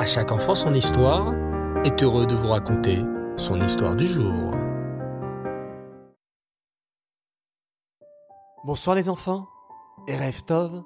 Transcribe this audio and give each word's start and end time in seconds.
À 0.00 0.06
chaque 0.06 0.32
enfant 0.32 0.54
son 0.54 0.72
histoire 0.72 1.34
est 1.84 2.02
heureux 2.02 2.26
de 2.26 2.34
vous 2.34 2.46
raconter 2.46 3.00
son 3.36 3.60
histoire 3.60 3.94
du 3.94 4.06
jour. 4.06 4.32
Bonsoir 8.64 8.96
les 8.96 9.10
enfants, 9.10 9.46
Erev 10.08 10.40
Tov, 10.46 10.84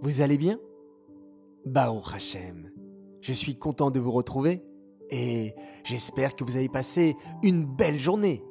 vous 0.00 0.20
allez 0.20 0.38
bien? 0.38 0.60
Baruch 1.66 2.14
Hashem, 2.14 2.70
je 3.20 3.32
suis 3.32 3.58
content 3.58 3.90
de 3.90 3.98
vous 3.98 4.12
retrouver 4.12 4.62
et 5.10 5.56
j'espère 5.82 6.36
que 6.36 6.44
vous 6.44 6.56
avez 6.56 6.68
passé 6.68 7.16
une 7.42 7.64
belle 7.64 7.98
journée, 7.98 8.44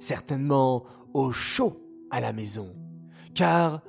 certainement 0.00 0.82
au 1.14 1.30
chaud 1.30 1.80
à 2.10 2.18
la 2.18 2.32
maison, 2.32 2.74
car 3.32 3.82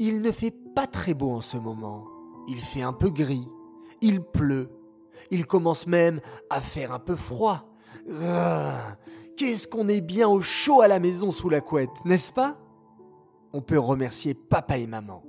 il 0.00 0.22
ne 0.22 0.32
fait 0.32 0.56
pas 0.74 0.88
très 0.88 1.14
beau 1.14 1.30
en 1.30 1.40
ce 1.40 1.56
moment, 1.56 2.04
il 2.48 2.58
fait 2.58 2.82
un 2.82 2.92
peu 2.92 3.10
gris, 3.10 3.46
il 4.00 4.22
pleut, 4.22 4.70
il 5.30 5.46
commence 5.46 5.86
même 5.86 6.20
à 6.50 6.60
faire 6.60 6.92
un 6.92 6.98
peu 6.98 7.16
froid. 7.16 7.68
Qu'est-ce 9.36 9.68
qu'on 9.68 9.88
est 9.88 10.00
bien 10.00 10.28
au 10.28 10.40
chaud 10.40 10.80
à 10.80 10.88
la 10.88 10.98
maison 10.98 11.30
sous 11.30 11.48
la 11.48 11.60
couette, 11.60 12.04
n'est-ce 12.04 12.32
pas? 12.32 12.58
On 13.52 13.60
peut 13.60 13.78
remercier 13.78 14.34
papa 14.34 14.78
et 14.78 14.86
maman 14.86 15.22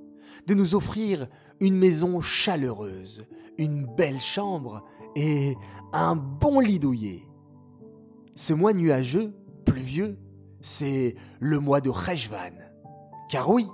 de 0.47 0.53
nous 0.53 0.75
offrir 0.75 1.27
une 1.59 1.75
maison 1.75 2.21
chaleureuse, 2.21 3.27
une 3.57 3.85
belle 3.85 4.19
chambre 4.19 4.83
et 5.15 5.55
un 5.93 6.15
bon 6.15 6.59
lit 6.59 6.79
douillet. 6.79 7.27
Ce 8.35 8.53
mois 8.53 8.73
nuageux, 8.73 9.35
pluvieux, 9.65 10.17
c'est 10.61 11.15
le 11.39 11.59
mois 11.59 11.81
de 11.81 11.91
Cheshvan. 11.91 12.55
Car 13.29 13.49
oui, 13.49 13.67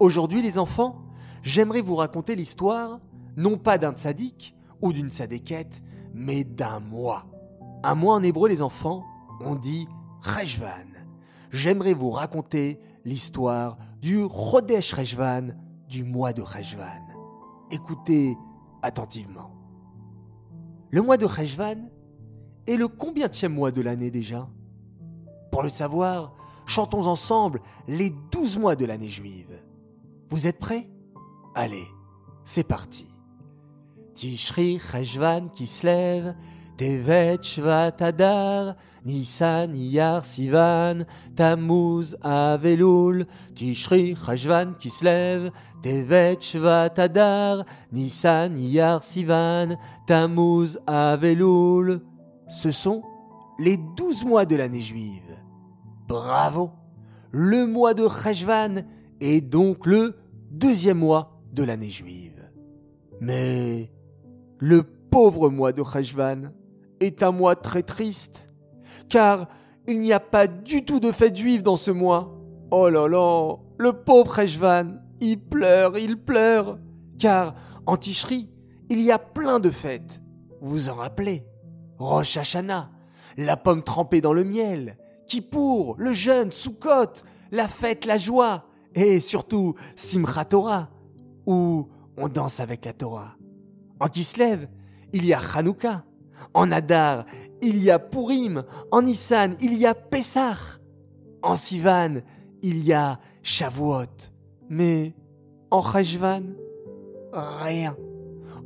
aujourd'hui 0.00 0.42
les 0.42 0.58
enfants, 0.58 1.02
j'aimerais 1.42 1.80
vous 1.80 1.96
raconter 1.96 2.34
l'histoire, 2.34 3.00
non 3.36 3.56
pas 3.56 3.78
d'un 3.78 3.92
tzaddik 3.92 4.54
ou 4.80 4.92
d'une 4.92 5.10
tzadékette, 5.10 5.82
mais 6.14 6.44
d'un 6.44 6.80
mois. 6.80 7.26
Un 7.82 7.94
mois 7.94 8.14
en 8.14 8.22
hébreu 8.22 8.48
les 8.48 8.62
enfants, 8.62 9.04
on 9.40 9.54
dit 9.54 9.86
Cheshvan. 10.22 10.86
J'aimerais 11.50 11.94
vous 11.94 12.10
raconter 12.10 12.80
l'histoire 13.04 13.78
du 14.00 14.26
Chodesh 14.28 14.94
Cheshvan, 14.94 15.54
du 15.88 16.04
mois 16.04 16.32
de 16.32 16.44
Cheshvan. 16.44 17.06
Écoutez 17.70 18.36
attentivement. 18.82 19.50
Le 20.90 21.02
mois 21.02 21.16
de 21.16 21.26
Cheshvan 21.26 21.90
est 22.66 22.76
le 22.76 22.88
combienième 22.88 23.54
mois 23.54 23.70
de 23.70 23.80
l'année 23.80 24.10
déjà 24.10 24.48
Pour 25.50 25.62
le 25.62 25.70
savoir, 25.70 26.34
chantons 26.66 27.06
ensemble 27.06 27.60
les 27.86 28.10
douze 28.30 28.58
mois 28.58 28.76
de 28.76 28.84
l'année 28.84 29.08
juive. 29.08 29.62
Vous 30.30 30.46
êtes 30.46 30.58
prêts? 30.58 30.88
Allez, 31.54 31.86
c'est 32.44 32.64
parti. 32.66 33.08
Tishri 34.18 34.80
Cheshvan 34.80 35.48
qui 35.54 35.68
se 35.68 35.86
lève, 35.86 36.34
Tevet 36.76 37.38
Shvat 37.40 37.94
Adar, 38.00 38.74
Nisan 39.04 39.72
Iyar 39.72 40.24
Sivan, 40.24 41.06
Tammuz 41.36 42.16
Avelul, 42.20 43.26
Tishri 43.54 44.16
Cheshvan 44.16 44.74
qui 44.76 44.90
se 44.90 45.04
lève, 45.04 45.52
Tevet 45.84 46.40
Shvat 46.40 46.98
Adar, 46.98 47.64
Nisan 47.92 48.56
Iyar 48.56 49.04
Sivan, 49.04 49.78
Tammuz 50.08 50.80
Avelul. 50.88 52.00
Ce 52.48 52.72
sont 52.72 53.04
les 53.60 53.76
douze 53.96 54.24
mois 54.24 54.46
de 54.46 54.56
l'année 54.56 54.80
juive. 54.80 55.38
Bravo 56.08 56.72
Le 57.30 57.68
mois 57.68 57.94
de 57.94 58.08
Cheshvan 58.08 58.82
est 59.20 59.42
donc 59.42 59.86
le 59.86 60.16
deuxième 60.50 60.98
mois 60.98 61.40
de 61.52 61.62
l'année 61.62 61.90
juive. 61.90 62.50
Mais 63.20 63.92
le 64.58 64.82
pauvre 64.82 65.48
mois 65.48 65.72
de 65.72 65.82
Cheshvan 65.82 66.52
est 67.00 67.22
un 67.22 67.30
mois 67.30 67.56
très 67.56 67.82
triste, 67.82 68.48
car 69.08 69.48
il 69.86 70.00
n'y 70.00 70.12
a 70.12 70.20
pas 70.20 70.46
du 70.46 70.84
tout 70.84 71.00
de 71.00 71.12
fête 71.12 71.36
juive 71.36 71.62
dans 71.62 71.76
ce 71.76 71.90
mois. 71.90 72.34
Oh 72.70 72.88
là 72.88 73.08
là, 73.08 73.56
le 73.78 73.92
pauvre 73.92 74.34
Cheshvan, 74.34 75.00
il 75.20 75.40
pleure, 75.40 75.96
il 75.96 76.20
pleure, 76.20 76.78
car 77.18 77.54
en 77.86 77.96
Ticherie, 77.96 78.50
il 78.90 79.00
y 79.00 79.10
a 79.10 79.18
plein 79.18 79.60
de 79.60 79.70
fêtes. 79.70 80.20
Vous 80.60 80.88
en 80.88 80.96
rappelez? 80.96 81.44
Rosh 81.98 82.36
Hashanah, 82.36 82.90
la 83.36 83.56
pomme 83.56 83.82
trempée 83.82 84.20
dans 84.20 84.32
le 84.32 84.44
miel, 84.44 84.98
Kippour, 85.26 85.94
le 85.98 86.12
jeûne, 86.12 86.52
Sukkot, 86.52 87.22
la 87.50 87.66
fête, 87.68 88.04
la 88.04 88.18
joie, 88.18 88.66
et 88.94 89.20
surtout 89.20 89.74
Simchat 89.96 90.46
Torah, 90.46 90.90
où 91.46 91.88
on 92.16 92.28
danse 92.28 92.60
avec 92.60 92.84
la 92.84 92.92
Torah. 92.92 93.37
En 94.00 94.08
Kislev, 94.08 94.68
il 95.12 95.24
y 95.24 95.32
a 95.32 95.40
Hanouka. 95.54 96.04
En 96.54 96.70
Adar, 96.70 97.26
il 97.60 97.82
y 97.82 97.90
a 97.90 97.98
Purim. 97.98 98.64
En 98.90 99.02
Nissan, 99.02 99.56
il 99.60 99.74
y 99.74 99.86
a 99.86 99.94
Pessah. 99.94 100.78
En 101.42 101.54
Sivan, 101.54 102.22
il 102.62 102.84
y 102.84 102.92
a 102.92 103.18
Shavuot. 103.42 104.32
Mais 104.68 105.14
en 105.70 105.82
Cheshvan, 105.82 106.54
rien. 107.32 107.96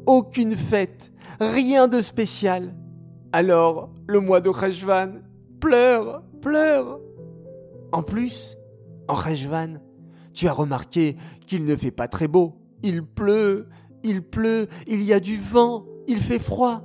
Aucune 0.06 0.56
fête, 0.56 1.12
rien 1.40 1.88
de 1.88 2.00
spécial. 2.00 2.74
Alors, 3.32 3.90
le 4.06 4.20
mois 4.20 4.40
de 4.40 4.52
Cheshvan 4.52 5.20
pleure, 5.60 6.22
pleure. 6.40 7.00
En 7.92 8.02
plus, 8.02 8.56
en 9.08 9.16
Cheshvan, 9.16 9.80
tu 10.34 10.48
as 10.48 10.52
remarqué 10.52 11.16
qu'il 11.46 11.64
ne 11.64 11.76
fait 11.76 11.90
pas 11.90 12.08
très 12.08 12.28
beau. 12.28 12.58
Il 12.82 13.04
pleut, 13.04 13.68
il 14.04 14.22
pleut, 14.22 14.68
il 14.86 15.02
y 15.02 15.12
a 15.12 15.20
du 15.20 15.36
vent, 15.36 15.84
il 16.06 16.18
fait 16.18 16.38
froid. 16.38 16.82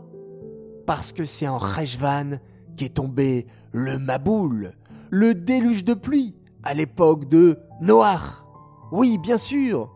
Parce 0.86 1.12
que 1.12 1.26
c'est 1.26 1.48
en 1.48 1.60
Cheshvan 1.60 2.40
qu'est 2.76 2.96
tombé 2.96 3.48
le 3.72 3.98
Maboul, 3.98 4.72
le 5.10 5.34
déluge 5.34 5.84
de 5.84 5.94
pluie, 5.94 6.36
à 6.64 6.74
l'époque 6.74 7.28
de 7.28 7.60
Noach. 7.82 8.46
Oui, 8.92 9.18
bien 9.18 9.38
sûr, 9.38 9.92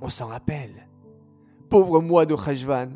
on 0.00 0.08
s'en 0.08 0.26
rappelle. 0.26 0.88
Pauvre 1.70 2.00
mois 2.00 2.26
de 2.26 2.36
Cheshvan. 2.36 2.88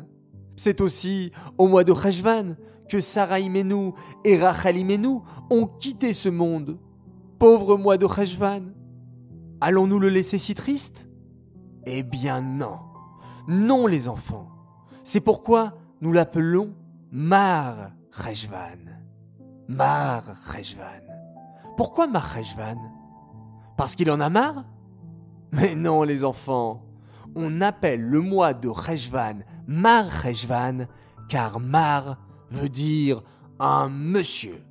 C'est 0.55 0.81
aussi 0.81 1.31
au 1.57 1.67
mois 1.67 1.83
de 1.83 1.93
Cheshvan 1.93 2.55
que 2.87 2.99
Sarah 2.99 3.39
Imenu 3.39 3.93
et 4.23 4.37
Rachel 4.37 4.77
Imenu 4.77 5.19
ont 5.49 5.65
quitté 5.65 6.13
ce 6.13 6.29
monde. 6.29 6.77
Pauvre 7.39 7.77
mois 7.77 7.97
de 7.97 8.07
Cheshvan. 8.07 8.73
Allons-nous 9.61 9.99
le 9.99 10.09
laisser 10.09 10.37
si 10.37 10.53
triste? 10.53 11.07
Eh 11.85 12.03
bien 12.03 12.41
non. 12.41 12.92
Non 13.47 13.87
les 13.87 14.07
enfants. 14.07 14.47
C'est 15.03 15.19
pourquoi 15.19 15.73
nous 16.01 16.13
l'appelons 16.13 16.73
Mar 17.11 17.91
Cheshvan. 18.11 19.01
Mar 19.67 20.23
Cheshvan. 20.51 21.03
Pourquoi 21.75 22.07
Mar 22.07 22.31
Cheshvan 22.33 22.77
Parce 23.77 23.95
qu'il 23.95 24.09
en 24.11 24.19
a 24.19 24.29
marre? 24.29 24.65
Mais 25.51 25.75
non 25.75 26.03
les 26.03 26.23
enfants. 26.23 26.83
On 27.35 27.61
appelle 27.61 28.01
le 28.01 28.21
mois 28.21 28.53
de 28.53 28.71
Cheshvan 28.71 29.39
Mar 29.67 30.05
Cheshvan 30.21 30.87
car 31.29 31.59
Mar 31.59 32.17
veut 32.49 32.69
dire 32.69 33.23
un 33.59 33.89
monsieur. 33.89 34.63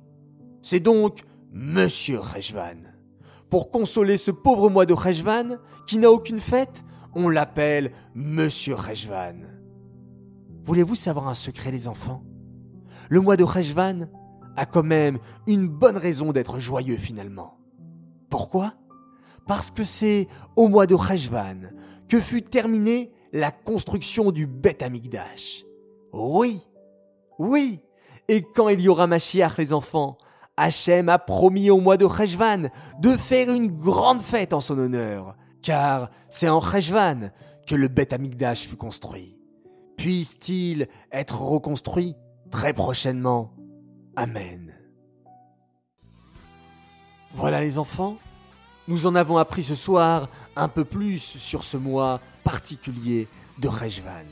C'est 0.61 0.79
donc 0.79 1.23
Monsieur 1.51 2.19
Cheshvan. 2.21 2.77
Pour 3.49 3.69
consoler 3.69 4.17
ce 4.17 4.31
pauvre 4.31 4.69
mois 4.69 4.87
de 4.87 4.95
Cheshvan 4.95 5.57
qui 5.85 5.99
n'a 5.99 6.09
aucune 6.09 6.39
fête, 6.39 6.83
on 7.15 7.29
l'appelle 7.29 7.91
Monsieur 8.15 8.75
Cheshvan. 8.77 9.41
Voulez-vous 10.63 10.95
savoir 10.95 11.27
un 11.27 11.33
secret, 11.33 11.71
les 11.71 11.87
enfants? 11.87 12.23
Le 13.09 13.19
mois 13.19 13.37
de 13.37 13.45
Cheshvan 13.45 14.07
a 14.55 14.65
quand 14.65 14.83
même 14.83 15.19
une 15.47 15.67
bonne 15.67 15.97
raison 15.97 16.31
d'être 16.31 16.59
joyeux 16.59 16.97
finalement. 16.97 17.57
Pourquoi? 18.29 18.73
Parce 19.47 19.71
que 19.71 19.83
c'est 19.83 20.27
au 20.55 20.67
mois 20.67 20.87
de 20.87 20.95
Cheshvan 20.95 21.71
que 22.07 22.19
fut 22.19 22.43
terminée 22.43 23.11
la 23.33 23.51
construction 23.51 24.31
du 24.31 24.47
Beth 24.47 24.83
Amikdash. 24.83 25.65
Oui, 26.13 26.61
oui, 27.39 27.81
et 28.27 28.43
quand 28.43 28.69
il 28.69 28.79
y 28.79 28.87
aura 28.87 29.07
Mashiach, 29.07 29.57
les 29.57 29.73
enfants, 29.73 30.17
Hachem 30.55 31.09
a 31.09 31.17
promis 31.17 31.69
au 31.69 31.79
mois 31.79 31.97
de 31.97 32.07
Cheshvan 32.07 32.69
de 32.99 33.17
faire 33.17 33.51
une 33.51 33.75
grande 33.75 34.21
fête 34.21 34.53
en 34.53 34.59
son 34.59 34.77
honneur, 34.77 35.35
car 35.63 36.11
c'est 36.29 36.49
en 36.49 36.61
Cheshvan 36.61 37.31
que 37.65 37.75
le 37.75 37.87
Beth 37.87 38.13
Amikdash 38.13 38.67
fut 38.67 38.75
construit. 38.75 39.35
Puisse-t-il 39.97 40.87
être 41.11 41.41
reconstruit 41.41 42.15
très 42.51 42.73
prochainement 42.73 43.53
Amen. 44.15 44.73
Voilà 47.33 47.61
les 47.61 47.79
enfants, 47.79 48.17
nous 48.87 49.07
en 49.07 49.15
avons 49.15 49.37
appris 49.37 49.63
ce 49.63 49.73
soir 49.73 50.29
un 50.55 50.67
peu 50.67 50.85
plus 50.85 51.19
sur 51.19 51.63
ce 51.63 51.77
mois 51.77 52.19
particulier 52.43 53.27
de 53.57 53.69
Cheshvan. 53.69 54.27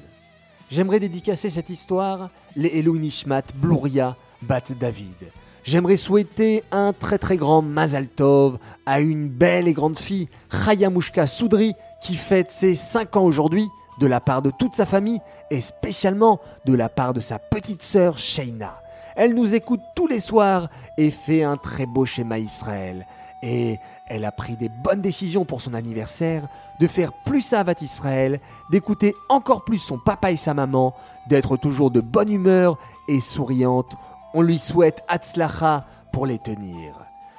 J'aimerais 0.69 0.99
dédicacer 0.99 1.49
cette 1.49 1.69
histoire 1.69 2.29
les 2.55 2.77
Elou 2.77 2.97
Nishmat 2.97 3.43
Bluria 3.55 4.15
Bat 4.41 4.71
David. 4.79 5.31
J'aimerais 5.63 5.95
souhaiter 5.95 6.63
un 6.71 6.91
très 6.91 7.19
très 7.19 7.37
grand 7.37 7.61
Mazal 7.61 8.07
Tov 8.07 8.57
à 8.87 8.99
une 8.99 9.29
belle 9.29 9.67
et 9.67 9.73
grande 9.73 9.97
fille, 9.97 10.27
Chayamushka 10.51 11.27
Soudri, 11.27 11.73
qui 12.01 12.15
fête 12.15 12.51
ses 12.51 12.73
5 12.73 13.15
ans 13.17 13.23
aujourd'hui, 13.23 13.67
de 13.99 14.07
la 14.07 14.19
part 14.19 14.41
de 14.41 14.51
toute 14.57 14.73
sa 14.73 14.87
famille 14.87 15.21
et 15.51 15.61
spécialement 15.61 16.39
de 16.65 16.73
la 16.73 16.89
part 16.89 17.13
de 17.13 17.19
sa 17.19 17.37
petite 17.37 17.83
sœur 17.83 18.17
Sheina. 18.17 18.81
Elle 19.15 19.35
nous 19.35 19.53
écoute 19.53 19.81
tous 19.95 20.07
les 20.07 20.19
soirs 20.19 20.69
et 20.97 21.11
fait 21.11 21.43
un 21.43 21.57
très 21.57 21.85
beau 21.85 22.05
schéma 22.05 22.39
Israël. 22.39 23.05
Et 23.43 23.77
elle 24.07 24.25
a 24.25 24.31
pris 24.31 24.55
des 24.55 24.69
bonnes 24.69 25.01
décisions 25.01 25.45
pour 25.45 25.61
son 25.61 25.73
anniversaire, 25.73 26.47
de 26.79 26.87
faire 26.87 27.11
plus 27.25 27.53
Avat 27.53 27.75
Israël, 27.81 28.39
d'écouter 28.71 29.13
encore 29.29 29.63
plus 29.63 29.79
son 29.79 29.99
papa 29.99 30.31
et 30.31 30.37
sa 30.37 30.53
maman, 30.53 30.95
d'être 31.27 31.57
toujours 31.57 31.91
de 31.91 32.01
bonne 32.01 32.31
humeur 32.31 32.77
et 33.07 33.19
souriante. 33.19 33.95
On 34.33 34.41
lui 34.41 34.59
souhaite 34.59 35.01
Hatzlacha 35.07 35.81
pour 36.11 36.25
les 36.25 36.39
tenir. 36.39 36.95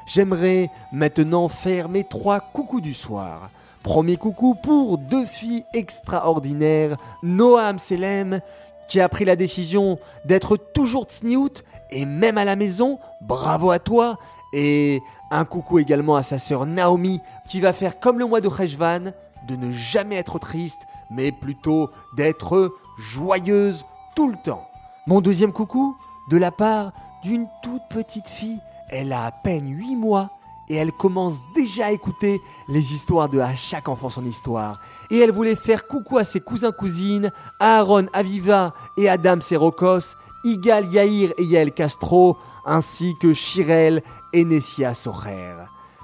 J'aimerais 0.07 0.71
maintenant 0.93 1.49
faire 1.49 1.89
mes 1.89 2.05
trois 2.05 2.41
coucous 2.41 2.81
du 2.81 2.93
soir. 2.93 3.51
Premier 3.83 4.17
coucou 4.17 4.55
pour 4.55 4.99
deux 4.99 5.25
filles 5.25 5.65
extraordinaires, 5.73 6.97
Noam 7.23 7.79
Selem, 7.79 8.41
qui 8.89 9.01
a 9.01 9.09
pris 9.09 9.25
la 9.25 9.37
décision 9.37 9.99
d'être 10.25 10.57
toujours 10.57 11.05
tsniout 11.05 11.65
et 11.91 12.05
même 12.05 12.39
à 12.39 12.45
la 12.45 12.57
maison, 12.57 12.99
bravo 13.21 13.71
à 13.71 13.79
toi. 13.79 14.19
Et 14.53 15.01
un 15.31 15.45
coucou 15.45 15.79
également 15.79 16.17
à 16.17 16.23
sa 16.23 16.39
sœur 16.39 16.67
Naomi, 16.67 17.21
qui 17.49 17.61
va 17.61 17.73
faire 17.73 17.99
comme 17.99 18.19
le 18.19 18.27
mois 18.27 18.43
de 18.43 18.51
Cheshvan, 18.51 19.13
de 19.49 19.57
ne 19.57 19.71
jamais 19.71 20.17
être 20.17 20.39
triste, 20.39 20.81
mais 21.11 21.33
plutôt 21.33 21.91
d'être 22.17 22.75
joyeuse 22.99 23.85
tout 24.15 24.29
le 24.29 24.37
temps. 24.37 24.69
Mon 25.07 25.21
deuxième 25.21 25.53
coucou, 25.53 25.97
de 26.29 26.37
la 26.37 26.51
part 26.51 26.93
d'une 27.23 27.47
toute 27.63 27.83
petite 27.89 28.29
fille 28.29 28.61
elle 28.93 29.13
a 29.15 29.25
à 29.25 29.31
peine 29.31 29.71
8 29.71 29.97
mois 29.97 30.31
et 30.69 30.77
elle 30.77 30.93
commence 30.93 31.39
déjà 31.55 31.87
à 31.87 31.91
écouter 31.93 32.41
les 32.69 32.95
histoires 32.95 33.29
de 33.29 33.43
chaque 33.57 33.89
enfant 33.89 34.11
son 34.11 34.25
histoire. 34.25 34.81
Et 35.11 35.19
elle 35.19 35.33
voulait 35.33 35.57
faire 35.57 35.87
coucou 35.87 36.19
à 36.19 36.25
ses 36.25 36.41
cousins-cousines, 36.41 37.33
Aaron, 37.59 38.07
Aviva 38.13 38.75
et 38.99 39.09
Adam 39.09 39.41
Serokos, 39.41 40.15
Igal, 40.45 40.93
Yair 40.93 41.33
et 41.39 41.45
Yael 41.45 41.73
Castro, 41.73 42.37
ainsi 42.67 43.15
que 43.21 43.33
Shirel 43.33 44.03
et 44.33 44.45
Nessia 44.45 44.93
Socher. 44.95 45.57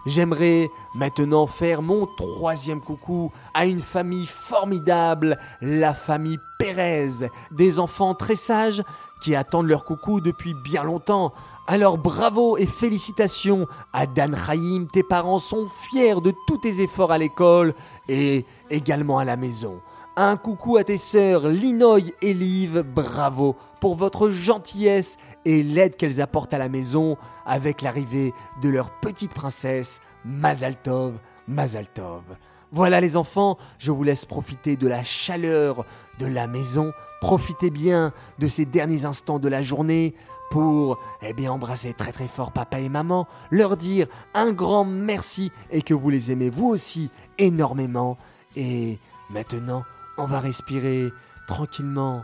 J'aimerais 0.07 0.71
maintenant 0.95 1.47
faire 1.47 1.83
mon 1.83 2.07
troisième 2.07 2.81
coucou 2.81 3.31
à 3.53 3.67
une 3.67 3.81
famille 3.81 4.27
formidable, 4.27 5.39
la 5.61 5.93
famille 5.93 6.39
Pérez, 6.59 7.29
des 7.51 7.79
enfants 7.79 8.15
très 8.15 8.35
sages 8.35 8.83
qui 9.21 9.35
attendent 9.35 9.69
leur 9.69 9.85
coucou 9.85 10.21
depuis 10.21 10.55
bien 10.55 10.85
longtemps. 10.85 11.33
Alors 11.67 11.99
bravo 11.99 12.57
et 12.57 12.67
félicitations 12.67 13.67
à 13.93 14.07
Dan 14.07 14.37
Chaim, 14.37 14.87
tes 14.93 15.03
parents 15.03 15.39
sont 15.39 15.67
fiers 15.69 16.21
de 16.21 16.33
tous 16.47 16.59
tes 16.59 16.81
efforts 16.81 17.13
à 17.13 17.19
l'école 17.19 17.75
et 18.09 18.45
également 18.71 19.19
à 19.19 19.25
la 19.25 19.37
maison. 19.37 19.81
Un 20.17 20.37
coucou 20.37 20.79
à 20.79 20.85
tes 20.85 20.97
sœurs 20.97 21.49
Linoy 21.49 22.13
et 22.23 22.35
Liv, 22.35 22.83
bravo 22.83 23.55
pour 23.81 23.95
votre 23.95 24.31
gentillesse 24.31 25.17
et 25.45 25.63
l'aide 25.63 25.97
qu'elles 25.97 26.21
apportent 26.21 26.55
à 26.55 26.59
la 26.59 26.69
maison 26.69 27.17
avec 27.47 27.83
l'arrivée 27.83 28.35
de 28.61 28.69
leur 28.69 28.91
petite 29.01 29.33
princesse 29.33 30.01
Mazaltov, 30.25 31.19
Mazaltov. 31.47 32.23
Voilà 32.71 33.01
les 33.01 33.17
enfants, 33.17 33.57
je 33.79 33.91
vous 33.91 34.05
laisse 34.05 34.27
profiter 34.27 34.77
de 34.77 34.89
la 34.89 35.03
chaleur 35.03 35.87
de 36.19 36.27
la 36.27 36.47
maison, 36.47 36.93
profitez 37.21 37.71
bien 37.71 38.13
de 38.39 38.47
ces 38.47 38.67
derniers 38.67 39.05
instants 39.07 39.39
de 39.39 39.49
la 39.49 39.63
journée 39.63 40.15
pour 40.51 40.99
eh 41.23 41.33
bien 41.33 41.53
embrasser 41.53 41.95
très 41.95 42.13
très 42.13 42.29
fort 42.29 42.53
papa 42.53 42.81
et 42.81 42.89
maman, 42.89 43.27
leur 43.51 43.77
dire 43.77 44.07
un 44.35 44.53
grand 44.53 44.85
merci 44.85 45.51
et 45.71 45.83
que 45.83 45.95
vous 45.95 46.11
les 46.11 46.31
aimez 46.31 46.51
vous 46.51 46.69
aussi 46.69 47.11
énormément 47.39 48.19
et 48.57 48.99
maintenant 49.31 49.83
on 50.19 50.27
va 50.27 50.41
respirer 50.41 51.09
tranquillement 51.47 52.23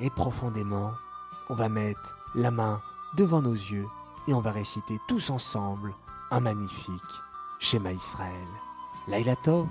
et 0.00 0.10
profondément. 0.10 0.92
On 1.50 1.54
va 1.54 1.68
mettre 1.68 2.16
la 2.34 2.50
main 2.50 2.80
devant 3.16 3.42
nos 3.42 3.54
yeux 3.54 3.86
et 4.26 4.34
on 4.34 4.40
va 4.40 4.52
réciter 4.52 4.98
tous 5.08 5.30
ensemble 5.30 5.94
un 6.30 6.40
magnifique 6.40 6.92
schéma 7.58 7.92
Israël. 7.92 8.67
Laila 9.08 9.36
Tov 9.36 9.66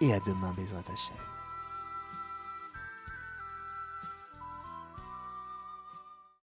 et 0.00 0.14
à 0.14 0.20
demain 0.20 0.52
Bezrat 0.56 0.84
Hashem. 0.92 1.35